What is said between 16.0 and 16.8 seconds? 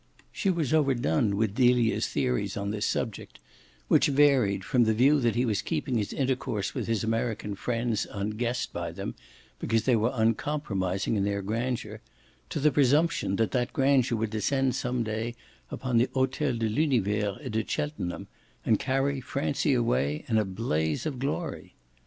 Hotel de